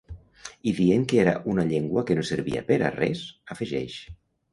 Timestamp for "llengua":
1.71-2.05